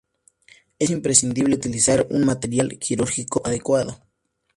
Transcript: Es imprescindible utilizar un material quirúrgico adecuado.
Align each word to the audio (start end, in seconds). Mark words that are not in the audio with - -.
Es 0.79 0.89
imprescindible 0.89 1.53
utilizar 1.53 2.07
un 2.09 2.25
material 2.25 2.79
quirúrgico 2.79 3.43
adecuado. 3.45 3.99